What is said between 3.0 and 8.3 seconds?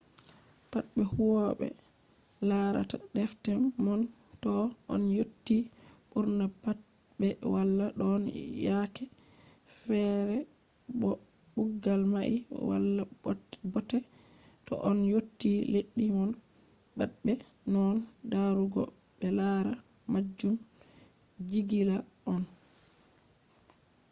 defte mon toh on yotti burna pat be wala don